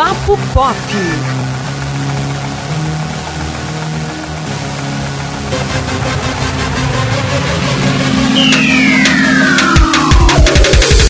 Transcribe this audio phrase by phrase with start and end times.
[0.00, 0.76] Papo Pop.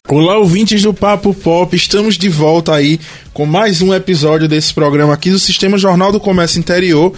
[0.09, 2.99] Olá, ouvintes do Papo Pop, estamos de volta aí
[3.33, 7.15] com mais um episódio desse programa aqui do Sistema Jornal do Comércio Interior.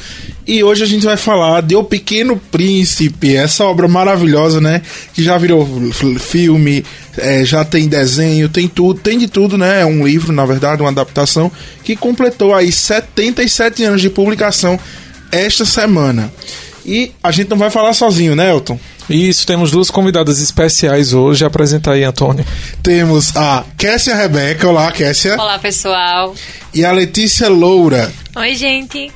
[0.46, 4.82] E hoje a gente vai falar de O Pequeno Príncipe, essa obra maravilhosa, né?
[5.14, 5.64] Que já virou
[6.18, 6.84] filme,
[7.16, 9.82] é, já tem desenho, tem tudo, tem de tudo, né?
[9.82, 11.50] É um livro, na verdade, uma adaptação,
[11.84, 14.78] que completou aí 77 anos de publicação
[15.30, 16.32] esta semana.
[16.84, 18.78] E a gente não vai falar sozinho, né, Elton?
[19.08, 21.44] Isso, temos duas convidadas especiais hoje.
[21.44, 22.44] Apresenta aí, Antônio.
[22.82, 24.68] Temos a Kessia Rebeca.
[24.68, 25.34] Olá, Kessia.
[25.34, 26.34] Olá, pessoal.
[26.74, 28.12] E a Letícia Loura.
[28.34, 29.12] Oi, gente.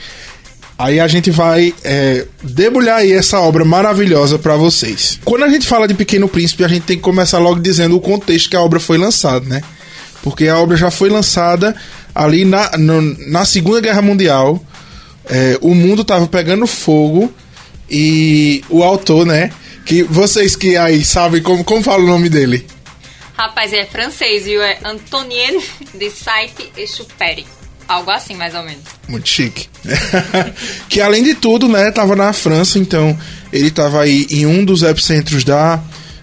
[0.78, 5.18] Aí a gente vai é, debulhar aí essa obra maravilhosa para vocês.
[5.24, 8.00] Quando a gente fala de Pequeno Príncipe, a gente tem que começar logo dizendo o
[8.00, 9.62] contexto que a obra foi lançada, né?
[10.22, 11.74] Porque a obra já foi lançada
[12.14, 14.62] ali na, no, na Segunda Guerra Mundial.
[15.24, 17.32] É, o mundo tava pegando fogo
[17.90, 19.50] e o autor, né?
[19.86, 22.66] Que vocês que aí sabem como, como fala o nome dele?
[23.34, 24.62] Rapaz, ele é francês, viu?
[24.62, 25.58] É Antonien
[25.94, 27.46] de Saint-Exupéry.
[27.88, 28.82] Algo assim, mais ou menos.
[29.08, 29.68] Muito chique.
[30.88, 33.16] que além de tudo, né, tava na França, então
[33.52, 35.80] ele tava aí em um dos epicentros da,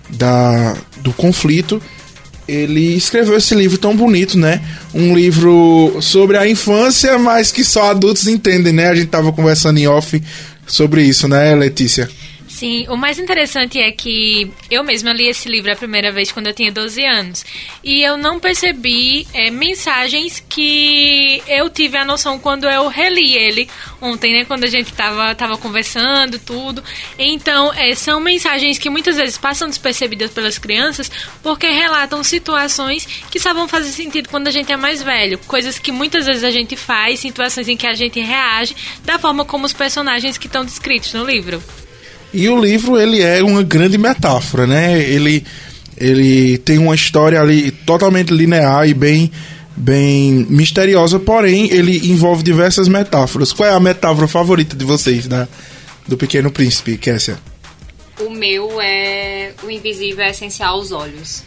[0.09, 1.81] da, do conflito.
[2.45, 4.61] Ele escreveu esse livro tão bonito, né?
[4.93, 8.89] Um livro sobre a infância, mas que só adultos entendem, né?
[8.89, 10.21] A gente tava conversando em off
[10.67, 12.09] sobre isso, né, Letícia?
[12.53, 16.45] Sim, o mais interessante é que eu mesma li esse livro a primeira vez quando
[16.45, 17.43] eu tinha 12 anos.
[17.83, 23.67] E eu não percebi é, mensagens que eu tive a noção quando eu reli ele
[23.99, 24.45] ontem, né?
[24.45, 26.83] Quando a gente tava, tava conversando, tudo.
[27.17, 31.09] Então, é, são mensagens que muitas vezes passam despercebidas pelas crianças
[31.41, 35.39] porque relatam situações que só vão fazer sentido quando a gente é mais velho.
[35.47, 39.43] Coisas que muitas vezes a gente faz, situações em que a gente reage da forma
[39.43, 41.59] como os personagens que estão descritos no livro.
[42.33, 44.99] E o livro, ele é uma grande metáfora, né?
[45.01, 45.45] Ele,
[45.95, 49.31] ele tem uma história ali totalmente linear e bem,
[49.75, 53.53] bem misteriosa, porém ele envolve diversas metáforas.
[53.53, 55.47] Qual é a metáfora favorita de vocês, da,
[56.07, 57.37] do Pequeno Príncipe, Kessia?
[58.19, 61.43] O meu é o invisível é essencial aos olhos.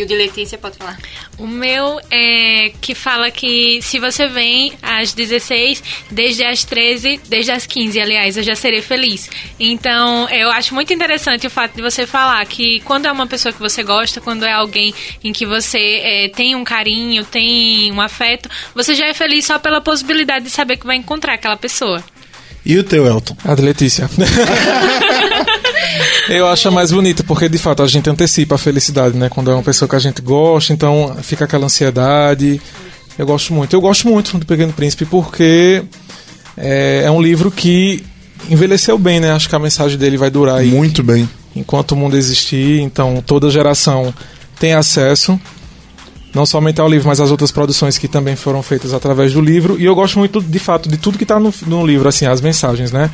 [0.00, 0.98] E o de Letícia, pode falar?
[1.36, 7.50] O meu é que fala que se você vem às 16, desde as 13, desde
[7.50, 9.28] as 15, aliás, eu já serei feliz.
[9.58, 13.52] Então, eu acho muito interessante o fato de você falar que quando é uma pessoa
[13.52, 18.00] que você gosta, quando é alguém em que você é, tem um carinho, tem um
[18.00, 22.02] afeto, você já é feliz só pela possibilidade de saber que vai encontrar aquela pessoa.
[22.64, 23.36] E o teu, Elton?
[23.44, 24.08] A de Letícia.
[26.28, 29.28] Eu acho mais bonita, porque de fato a gente antecipa a felicidade, né?
[29.28, 32.60] Quando é uma pessoa que a gente gosta, então fica aquela ansiedade.
[33.18, 33.74] Eu gosto muito.
[33.74, 35.82] Eu gosto muito do Pequeno Príncipe porque
[36.56, 38.04] é, é um livro que
[38.48, 39.32] envelheceu bem, né?
[39.32, 40.68] Acho que a mensagem dele vai durar aí.
[40.68, 41.28] Muito bem.
[41.54, 44.14] Enquanto o mundo existir, então toda geração
[44.58, 45.38] tem acesso
[46.34, 49.80] não somente ao livro, mas às outras produções que também foram feitas através do livro.
[49.80, 52.40] E eu gosto muito, de fato, de tudo que está no, no, livro, assim, as
[52.40, 53.10] mensagens, né?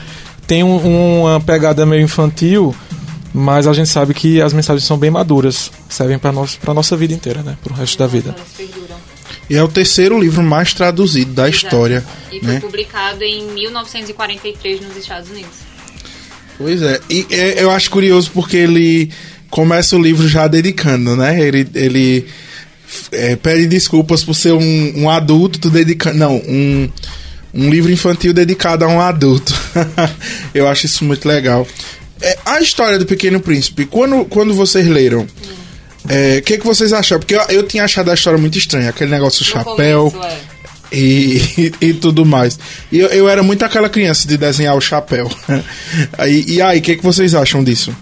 [0.47, 2.75] Tem um, uma pegada meio infantil,
[3.35, 7.13] mas a gente sabe que as mensagens são bem maduras, servem para a nossa vida
[7.13, 7.57] inteira, né?
[7.63, 8.35] Para o resto da vida.
[9.49, 11.67] E é o terceiro livro mais traduzido da Exato.
[11.67, 12.05] história.
[12.33, 12.61] E foi né?
[12.61, 15.67] publicado em 1943 nos Estados Unidos.
[16.59, 19.11] Pois é, e é, eu acho curioso porque ele
[19.51, 21.41] começa o livro já dedicando, né?
[21.41, 22.27] Ele, ele
[23.13, 26.17] é, pede desculpas por ser um, um adulto dedicando.
[26.17, 26.89] Não, um,
[27.55, 29.55] um livro infantil dedicado a um adulto.
[30.55, 31.67] eu acho isso muito legal.
[32.21, 35.27] É, a história do Pequeno Príncipe, quando, quando vocês leram, o
[36.09, 37.21] é, que, que vocês acharam?
[37.21, 40.11] Porque eu, eu, tinha achado a história muito estranha, aquele negócio do chapéu.
[40.11, 40.57] Começo, é.
[40.93, 42.59] E, e, e, tudo mais.
[42.91, 45.31] E eu, eu era muito aquela criança de desenhar o chapéu.
[46.27, 47.95] e, e aí, o que, que vocês acham disso?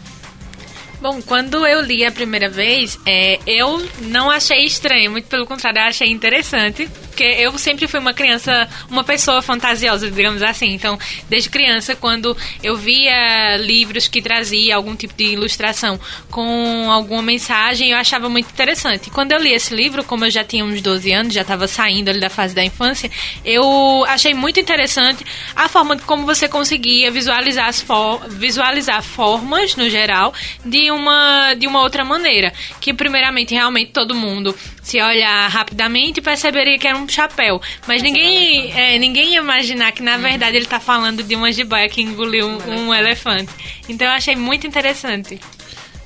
[1.00, 5.79] Bom, quando eu li a primeira vez, é, eu não achei estranho, muito pelo contrário,
[5.79, 10.75] eu achei interessante, porque eu sempre fui uma criança, uma pessoa fantasiosa, digamos assim.
[10.75, 17.22] Então, desde criança, quando eu via livros que traziam algum tipo de ilustração com alguma
[17.22, 19.06] mensagem, eu achava muito interessante.
[19.06, 21.69] E quando eu li esse livro, como eu já tinha uns 12 anos, já estava
[21.69, 23.08] saindo ali da fase da infância,
[23.44, 25.25] eu achei muito interessante
[25.55, 30.34] a forma de como você conseguia visualizar, as for visualizar formas, no geral,
[30.64, 32.52] de uma, de uma outra maneira.
[32.81, 34.52] Que, primeiramente, realmente todo mundo
[34.82, 37.61] se olhar rapidamente perceberia que era um chapéu.
[37.87, 41.89] Mas ninguém, é, ninguém ia imaginar que, na verdade, ele está falando de uma jiboia
[41.89, 43.51] que engoliu um, um elefante.
[43.89, 45.41] Então, eu achei muito interessante.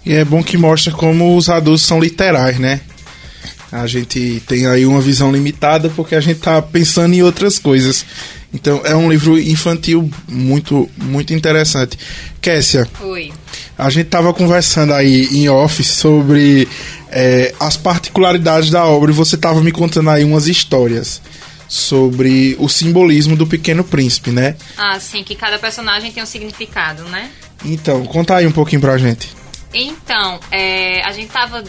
[0.04, 2.80] E é bom que mostra como os adultos são literais, né?
[3.70, 8.04] A gente tem aí uma visão limitada porque a gente tá pensando em outras coisas.
[8.52, 11.98] Então é um livro infantil muito muito interessante.
[12.40, 13.32] Kessia, Oi.
[13.76, 16.66] a gente tava conversando aí em off sobre
[17.10, 21.20] é, as particularidades da obra e você tava me contando aí umas histórias
[21.68, 24.56] sobre o simbolismo do Pequeno Príncipe, né?
[24.76, 27.30] Ah, sim, que cada personagem tem um significado, né?
[27.62, 29.28] Então, conta aí um pouquinho pra gente.
[29.74, 31.62] Então, é, a gente tava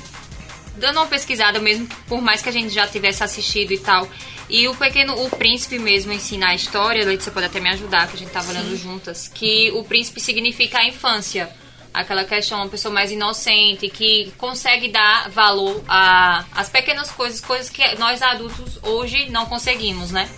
[0.79, 4.07] dando uma pesquisada mesmo, por mais que a gente já tivesse assistido e tal.
[4.49, 8.07] E o pequeno, o príncipe mesmo ensina a história, Leite, você pode até me ajudar,
[8.07, 11.49] que a gente tava olhando juntas, que o príncipe significa a infância.
[11.91, 17.67] Aquela questão, uma pessoa mais inocente, que consegue dar valor a- às pequenas coisas, coisas
[17.69, 20.29] que nós adultos hoje não conseguimos, né?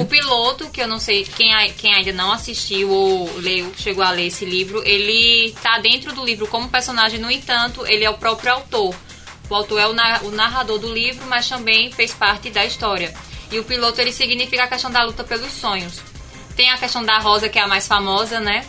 [0.00, 4.10] O piloto, que eu não sei, quem, quem ainda não assistiu ou leu, chegou a
[4.10, 8.14] ler esse livro, ele tá dentro do livro como personagem, no entanto, ele é o
[8.14, 8.94] próprio autor.
[9.52, 13.12] O autor é o narrador do livro, mas também fez parte da história.
[13.50, 16.00] E o piloto, ele significa a questão da luta pelos sonhos.
[16.56, 18.64] Tem a questão da Rosa, que é a mais famosa, né?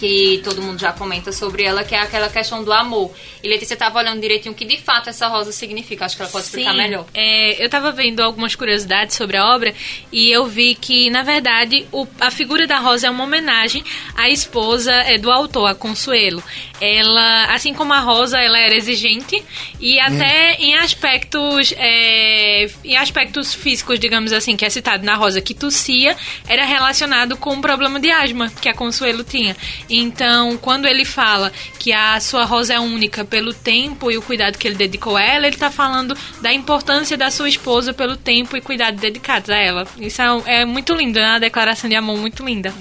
[0.00, 3.12] Que todo mundo já comenta sobre ela, que é aquela questão do amor.
[3.42, 6.06] E Letícia tava olhando direitinho o que de fato essa rosa significa.
[6.06, 7.04] Acho que ela pode explicar Sim, melhor.
[7.12, 9.74] é, eu tava vendo algumas curiosidades sobre a obra
[10.10, 13.84] e eu vi que, na verdade, o- a figura da Rosa é uma homenagem
[14.16, 16.42] à esposa é, do autor, a Consuelo.
[16.80, 19.42] Ela, assim como a Rosa, ela era exigente
[19.78, 25.42] e até em aspectos é, em aspectos físicos, digamos assim, que é citado na Rosa,
[25.42, 26.16] que tossia,
[26.48, 29.54] era relacionado com um problema de asma que a Consuelo tinha.
[29.90, 34.56] Então, quando ele fala que a sua Rosa é única pelo tempo e o cuidado
[34.56, 38.56] que ele dedicou a ela, ele tá falando da importância da sua esposa pelo tempo
[38.56, 39.86] e cuidado dedicados a ela.
[39.98, 42.72] Isso é, é muito lindo, é uma declaração de amor muito linda.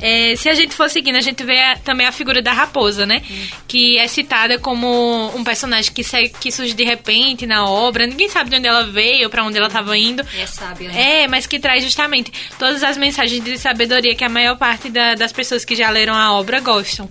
[0.00, 3.04] É, se a gente for seguindo, a gente vê a- também a figura da raposa,
[3.06, 3.22] né?
[3.68, 8.06] Que é citada como um personagem que, se- que surge de repente na obra.
[8.06, 10.24] Ninguém sabe de onde ela veio, pra onde ela estava indo.
[10.34, 11.22] E é sábia, né?
[11.22, 15.14] É, mas que traz justamente todas as mensagens de sabedoria que a maior parte da-
[15.14, 17.08] das pessoas que já leram a obra gostam.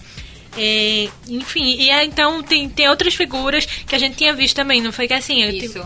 [0.57, 4.81] É, enfim, e aí, então tem, tem outras figuras que a gente tinha visto também,
[4.81, 5.43] não foi que assim?
[5.43, 5.79] eu Isso.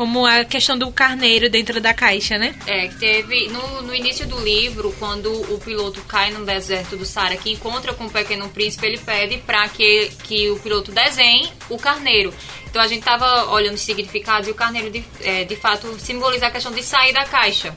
[0.00, 2.54] Como a questão do carneiro dentro da caixa, né?
[2.66, 7.04] É, que teve no, no início do livro, quando o piloto cai no deserto do
[7.04, 11.52] Saara, que encontra com o pequeno príncipe, ele pede para que, que o piloto desenhe
[11.68, 12.32] o carneiro.
[12.66, 16.46] Então a gente tava olhando os significados e o carneiro de, é, de fato simboliza
[16.46, 17.74] a questão de sair da caixa.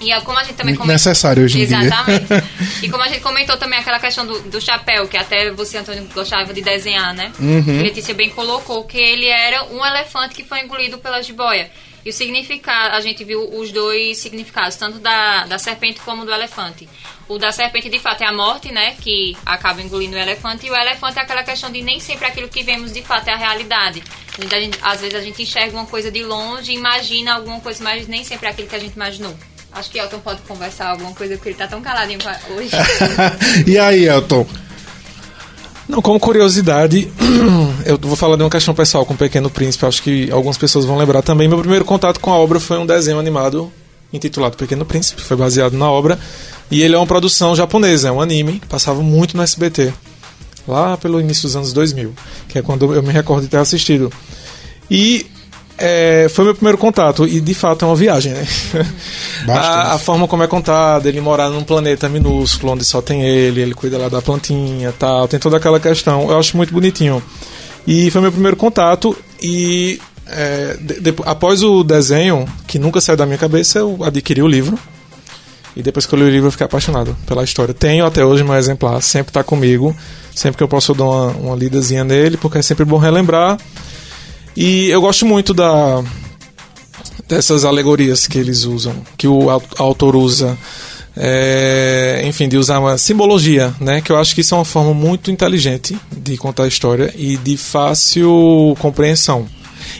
[0.00, 1.82] E é como a gente também Muito necessário hoje em dia.
[1.82, 2.26] Exatamente.
[2.82, 6.08] e como a gente comentou também aquela questão do, do chapéu, que até você, Antônio,
[6.14, 7.32] gostava de desenhar, né?
[7.38, 7.82] Uhum.
[7.82, 11.70] Letícia bem colocou que ele era um elefante que foi engolido pela jiboia.
[12.04, 16.32] E o significado, a gente viu os dois significados, tanto da, da serpente como do
[16.34, 16.86] elefante.
[17.26, 18.94] O da serpente, de fato, é a morte, né?
[19.00, 20.66] Que acaba engolindo o elefante.
[20.66, 23.32] E o elefante é aquela questão de nem sempre aquilo que vemos, de fato, é
[23.32, 24.02] a realidade.
[24.36, 27.58] A gente- a gente- às vezes a gente enxerga uma coisa de longe, imagina alguma
[27.60, 29.34] coisa, mas nem sempre é aquilo que a gente imaginou.
[29.74, 32.20] Acho que Elton pode conversar alguma coisa, porque ele tá tão caladinho
[32.56, 32.70] hoje.
[33.66, 34.46] e aí, Elton?
[35.88, 37.10] Não, como curiosidade,
[37.84, 40.84] eu vou falar de uma questão pessoal com o Pequeno Príncipe, acho que algumas pessoas
[40.84, 41.48] vão lembrar também.
[41.48, 43.70] Meu primeiro contato com a obra foi um desenho animado
[44.12, 46.18] intitulado Pequeno Príncipe, foi baseado na obra,
[46.70, 49.92] e ele é uma produção japonesa, é um anime, passava muito no SBT,
[50.68, 52.14] lá pelo início dos anos 2000,
[52.48, 54.10] que é quando eu me recordo de ter assistido.
[54.88, 55.26] E
[55.78, 58.46] é, foi meu primeiro contato, e de fato é uma viagem, né?
[59.48, 63.60] A, a forma como é contada, ele morar num planeta minúsculo, onde só tem ele,
[63.60, 67.22] ele cuida lá da plantinha tal, tem toda aquela questão, eu acho muito bonitinho.
[67.86, 73.16] E foi meu primeiro contato, e é, de- depo- após o desenho, que nunca saiu
[73.18, 74.78] da minha cabeça, eu adquiri o livro.
[75.76, 77.74] E depois que eu li o livro, eu fiquei apaixonado pela história.
[77.74, 79.94] Tenho até hoje meu exemplar, sempre está comigo.
[80.34, 83.58] Sempre que eu posso, eu dou uma, uma lidazinha nele, porque é sempre bom relembrar.
[84.56, 86.02] E eu gosto muito da
[87.28, 90.56] dessas alegorias que eles usam, que o au- autor usa.
[91.16, 94.00] É, enfim, de usar uma simbologia, né?
[94.00, 97.36] Que eu acho que isso é uma forma muito inteligente de contar a história e
[97.36, 99.46] de fácil compreensão.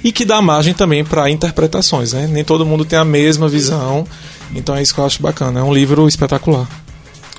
[0.03, 2.27] E que dá margem também para interpretações, né?
[2.29, 4.05] Nem todo mundo tem a mesma visão,
[4.57, 5.61] então é isso que eu acho bacana.
[5.61, 6.69] É um livro espetacular.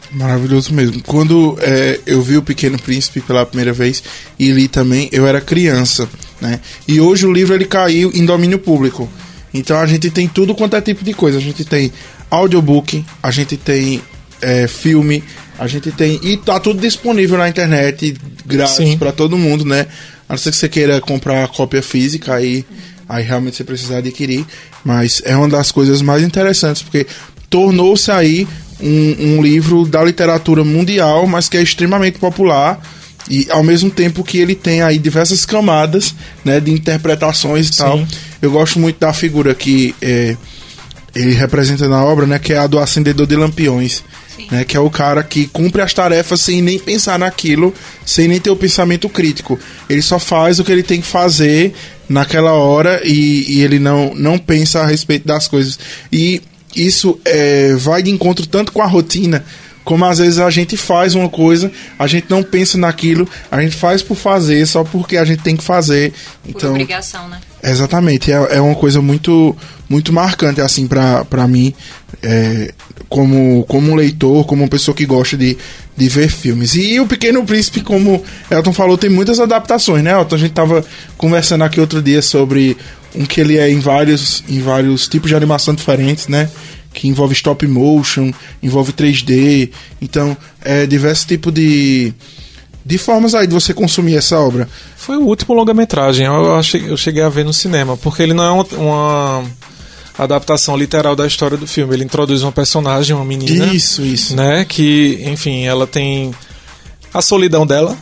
[0.09, 1.03] Maravilhoso mesmo.
[1.03, 4.01] Quando é, eu vi o Pequeno Príncipe pela primeira vez
[4.39, 6.07] e li também, eu era criança,
[6.45, 6.59] né?
[6.87, 9.09] E hoje o livro ele caiu em domínio público.
[9.53, 11.37] Então a gente tem tudo quanto é tipo de coisa.
[11.37, 11.91] A gente tem
[12.29, 14.01] audiobook, a gente tem
[14.41, 15.23] é, filme,
[15.57, 19.87] a gente tem e tá tudo disponível na internet grátis para todo mundo, né?
[20.27, 22.65] A não ser que você queira comprar a cópia física aí
[23.07, 24.45] aí realmente você precisa adquirir,
[24.83, 27.05] mas é uma das coisas mais interessantes porque
[27.49, 28.47] tornou-se aí
[28.81, 32.81] um, um livro da literatura mundial, mas que é extremamente popular
[33.29, 36.13] E ao mesmo tempo que ele tem aí diversas camadas
[36.43, 37.77] né, de interpretações e Sim.
[37.77, 38.07] tal.
[38.41, 40.37] Eu gosto muito da figura que é,
[41.15, 42.37] ele representa na obra, né?
[42.37, 44.03] Que é a do acendedor de lampiões.
[44.51, 47.73] Né, que é o cara que cumpre as tarefas sem nem pensar naquilo,
[48.05, 49.57] sem nem ter o pensamento crítico.
[49.89, 51.73] Ele só faz o que ele tem que fazer
[52.07, 55.79] naquela hora e, e ele não, não pensa a respeito das coisas.
[56.11, 56.41] E
[56.75, 59.45] isso é, vai de encontro tanto com a rotina,
[59.85, 63.75] como às vezes a gente faz uma coisa, a gente não pensa naquilo, a gente
[63.75, 66.11] faz por fazer, só porque a gente tem que fazer.
[66.43, 67.39] Por Então, obrigação, né?
[67.63, 69.55] Exatamente, é, é uma coisa muito
[69.87, 71.73] muito marcante assim pra mim,
[72.21, 72.73] é,
[73.07, 75.55] como como um leitor, como uma pessoa que gosta de,
[75.95, 76.75] de ver filmes.
[76.75, 80.11] E o Pequeno Príncipe, como Elton falou, tem muitas adaptações, né?
[80.11, 80.83] Elton, a gente tava
[81.15, 82.75] conversando aqui outro dia sobre
[83.13, 86.49] um que ele é em vários em vários tipos de animação diferentes, né?
[86.95, 88.31] Que envolve stop motion,
[88.63, 89.69] envolve 3D,
[90.01, 92.13] então é diversos tipos de
[92.85, 94.69] de formas aí de você consumir essa obra.
[94.95, 98.51] Foi o último longa-metragem, eu, eu cheguei a ver no cinema, porque ele não é
[98.51, 99.43] uma, uma
[100.17, 101.95] adaptação literal da história do filme.
[101.95, 104.35] Ele introduz uma personagem, uma menina, Isso, isso.
[104.35, 106.31] né, que, enfim, ela tem
[107.11, 107.97] a solidão dela,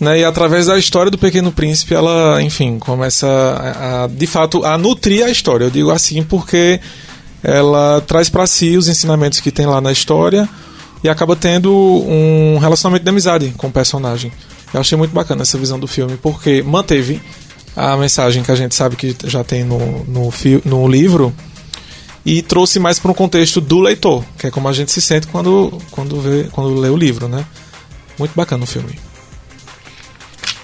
[0.00, 4.64] né, e através da história do Pequeno Príncipe, ela, enfim, começa a, a, de fato
[4.64, 5.64] a nutrir a história.
[5.66, 6.80] Eu digo assim porque
[7.46, 10.48] ela traz para si os ensinamentos que tem lá na história
[11.04, 14.32] e acaba tendo um relacionamento de amizade com o personagem.
[14.74, 17.22] Eu achei muito bacana essa visão do filme, porque manteve
[17.76, 20.32] a mensagem que a gente sabe que já tem no, no,
[20.64, 21.32] no livro
[22.24, 25.28] e trouxe mais para um contexto do leitor, que é como a gente se sente
[25.28, 27.46] quando, quando, vê, quando lê o livro, né?
[28.18, 28.98] Muito bacana o filme.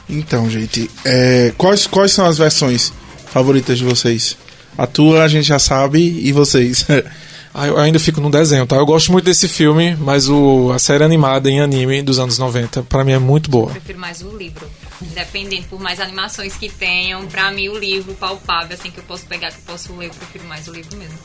[0.08, 2.92] Então, gente, é, quais, quais são as versões
[3.26, 4.36] favoritas de vocês?
[4.76, 6.86] A tua a gente já sabe, e vocês?
[7.54, 8.76] Ah, eu ainda fico no desenho, tá?
[8.76, 12.82] Eu gosto muito desse filme, mas o, a série animada em anime dos anos 90,
[12.84, 13.70] pra mim é muito boa.
[13.70, 14.66] prefiro mais o livro.
[15.02, 19.26] Independente, por mais animações que tenham, pra mim o livro palpável, assim, que eu posso
[19.26, 21.18] pegar, que eu posso ler, eu prefiro mais o livro mesmo.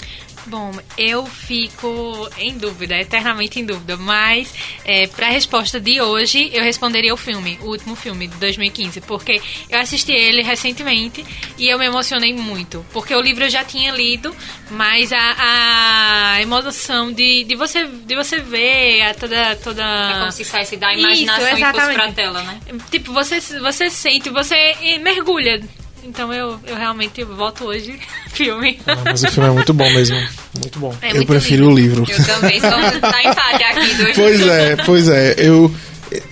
[0.48, 4.54] Bom, eu fico em dúvida, eternamente em dúvida, mas
[4.86, 9.02] é, para a resposta de hoje, eu responderia o filme, o último filme de 2015,
[9.02, 11.26] porque eu assisti ele recentemente
[11.58, 14.34] e eu me emocionei muito, porque o livro eu já tinha lido,
[14.72, 19.56] mas a, a emoção de, de, você, de você ver a toda.
[19.58, 19.84] toda...
[19.84, 21.96] É como se saísse da Isso, imaginação e fosse exatamente.
[21.96, 22.60] pra tela, né?
[22.92, 25.62] Tipo, você, você sente, você mergulha.
[26.04, 28.00] Então eu, eu realmente voto hoje
[28.32, 28.80] filme.
[28.88, 30.16] Ah, mas o filme é muito bom mesmo.
[30.60, 30.96] Muito bom.
[31.02, 31.74] É eu muito prefiro lindo.
[31.74, 32.06] o livro.
[32.10, 35.36] Eu também sou tá empate aqui dos Pois é, pois é.
[35.38, 35.74] Eu,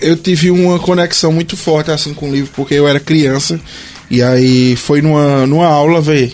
[0.00, 3.60] eu tive uma conexão muito forte assim com o livro, porque eu era criança.
[4.10, 6.32] E aí foi numa, numa aula ver.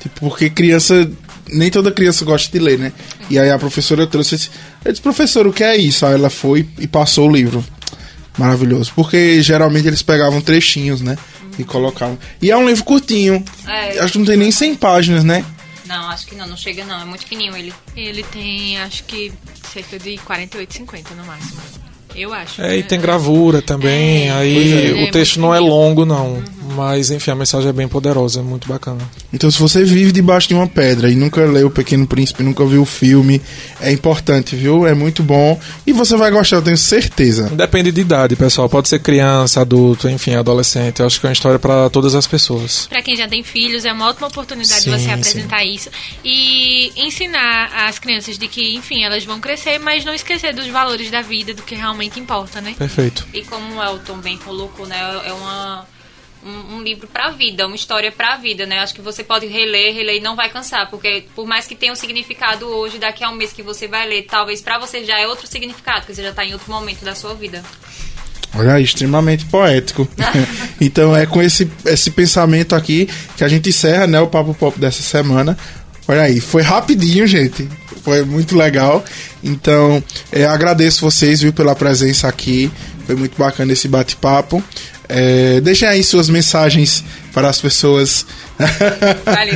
[0.00, 1.10] Tipo, porque criança.
[1.48, 2.92] Nem toda criança gosta de ler, né?
[3.30, 4.50] E aí a professora trouxe esse.
[4.84, 6.04] Eu disse, professor, o que é isso?
[6.06, 7.64] Aí ela foi e passou o livro.
[8.38, 8.92] Maravilhoso.
[8.94, 11.16] Porque geralmente eles pegavam trechinhos, né?
[11.58, 12.18] E colocavam.
[12.42, 13.42] E é um livro curtinho.
[13.66, 13.98] É.
[14.00, 15.44] Acho que não tem nem 100 páginas, né?
[15.86, 17.72] Não, acho que não, não chega não, é muito fininho ele.
[17.96, 19.32] Ele tem, acho que,
[19.72, 21.60] cerca de 48, 50 no máximo.
[22.14, 22.60] Eu acho.
[22.60, 24.92] É, e tem gravura também, É, aí é.
[24.94, 26.42] o É texto não é longo, não.
[26.76, 29.00] Mas, enfim, a mensagem é bem poderosa, é muito bacana.
[29.32, 32.64] Então, se você vive debaixo de uma pedra e nunca leu O Pequeno Príncipe, nunca
[32.66, 33.40] viu o filme,
[33.80, 34.86] é importante, viu?
[34.86, 37.48] É muito bom e você vai gostar, eu tenho certeza.
[37.48, 38.68] Depende de idade, pessoal.
[38.68, 41.00] Pode ser criança, adulto, enfim, adolescente.
[41.00, 42.86] Eu acho que é uma história para todas as pessoas.
[42.88, 45.12] Pra quem já tem filhos, é uma ótima oportunidade Sim, de você sim.
[45.12, 45.88] apresentar isso
[46.24, 51.10] e ensinar as crianças de que, enfim, elas vão crescer, mas não esquecer dos valores
[51.10, 52.74] da vida, do que realmente importa, né?
[52.76, 53.26] Perfeito.
[53.32, 55.86] E como o Elton bem colocou, né, é uma,
[56.44, 58.78] um, um livro pra vida, uma história pra vida, né?
[58.78, 61.92] Acho que você pode reler, reler e não vai cansar, porque por mais que tenha
[61.92, 65.18] um significado hoje, daqui a um mês que você vai ler, talvez pra você já
[65.18, 67.62] é outro significado, porque você já tá em outro momento da sua vida.
[68.54, 70.08] Olha aí, extremamente poético.
[70.80, 74.78] então é com esse, esse pensamento aqui que a gente encerra né, o Papo Pop
[74.78, 75.56] dessa semana.
[76.08, 77.68] Olha aí, foi rapidinho, gente.
[78.02, 79.04] Foi muito legal.
[79.42, 82.70] Então, é, agradeço vocês, viu, pela presença aqui.
[83.04, 84.62] Foi muito bacana esse bate-papo.
[85.08, 88.26] É, deixem aí suas mensagens para as pessoas.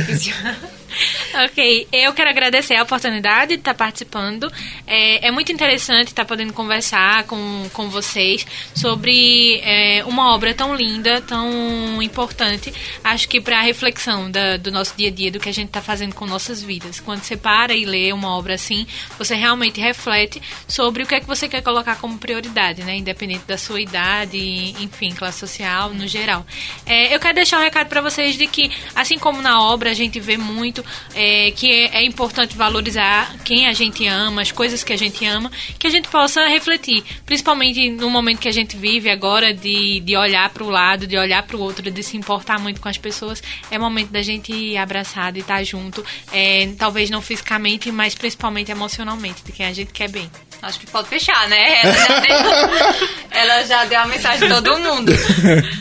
[0.05, 0.55] Cristian.
[1.45, 4.51] Ok, eu quero agradecer a oportunidade de estar participando.
[4.85, 8.45] É, é muito interessante estar podendo conversar com, com vocês
[8.75, 12.73] sobre é, uma obra tão linda, tão importante.
[13.03, 15.67] Acho que para a reflexão da- do nosso dia a dia, do que a gente
[15.67, 16.99] está fazendo com nossas vidas.
[16.99, 18.85] Quando você para e lê uma obra assim,
[19.17, 22.97] você realmente reflete sobre o que é que você quer colocar como prioridade, né?
[22.97, 24.37] Independente da sua idade,
[24.79, 26.45] enfim, classe social, no geral.
[26.85, 29.93] É, eu quero deixar um recado para vocês de que, assim como na obra a
[29.93, 30.85] gente vê muito muito
[31.15, 35.25] é, que é, é, importante valorizar quem a gente ama, as coisas que a gente
[35.25, 39.99] ama, que a gente possa refletir, principalmente no momento que a gente vive agora, de,
[40.01, 42.89] de olhar para o lado, de olhar para o outro, de se importar muito com
[42.89, 43.41] as pessoas.
[43.69, 49.43] É momento da gente abraçar, de estar junto, é, talvez não fisicamente, mas principalmente emocionalmente,
[49.43, 50.29] de quem a gente quer bem.
[50.61, 51.81] Acho que pode fechar, né?
[51.81, 55.11] Ela já deu, ela já deu a mensagem de todo mundo.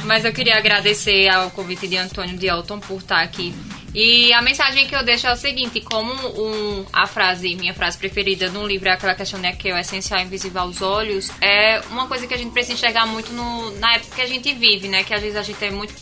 [0.05, 3.55] Mas eu queria agradecer ao convite de Antônio de Elton por estar aqui.
[3.95, 7.99] E a mensagem que eu deixo é o seguinte: como um, a frase, minha frase
[7.99, 11.81] preferida no livro é aquela questão né, que é o essencial invisível aos olhos, é
[11.91, 14.89] uma coisa que a gente precisa enxergar muito no, na época que a gente vive,
[14.89, 15.03] né?
[15.03, 15.95] Que às vezes a gente é muito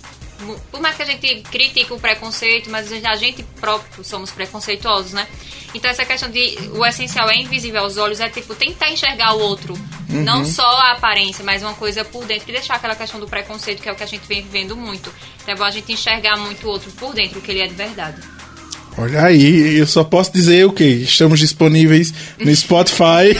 [0.70, 5.26] por mais que a gente critique o preconceito, mas a gente próprio somos preconceituosos, né?
[5.74, 9.40] Então essa questão de o essencial é invisível aos olhos é tipo tentar enxergar o
[9.40, 9.74] outro,
[10.08, 10.22] uhum.
[10.22, 13.82] não só a aparência, mas uma coisa por dentro e deixar aquela questão do preconceito
[13.82, 15.12] que é o que a gente vem vivendo muito.
[15.42, 17.66] Então é bom a gente enxergar muito o outro por dentro, o que ele é
[17.66, 18.20] de verdade.
[18.96, 23.32] Olha aí, eu só posso dizer o que estamos disponíveis no Spotify,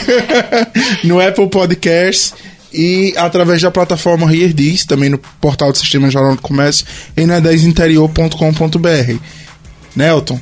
[1.03, 2.33] no Apple Podcasts
[2.73, 6.85] e através da plataforma Heardiz, também no portal do Sistema Jornal do Comércio,
[7.17, 9.17] em 10interior.com.br.
[9.95, 10.39] Nelton?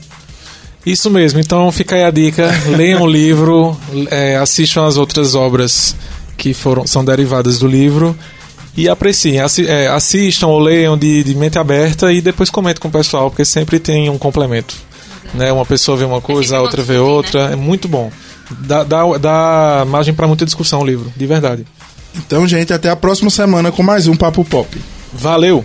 [0.86, 3.78] Isso mesmo, então fica aí a dica, leiam o livro,
[4.10, 5.96] é, assistam as outras obras
[6.38, 8.18] que foram, são derivadas do livro
[8.76, 12.88] e apreciem, assi, é, assistam ou leiam de, de mente aberta e depois comentem com
[12.88, 14.76] o pessoal, porque sempre tem um complemento.
[15.34, 15.52] Né?
[15.52, 17.54] Uma pessoa vê uma coisa, a outra vê outra, né?
[17.54, 18.12] é muito bom.
[18.50, 21.66] Dá, dá, dá margem para muita discussão o livro, de verdade.
[22.18, 24.78] Então, gente, até a próxima semana com mais um Papo Pop.
[25.14, 25.64] Valeu!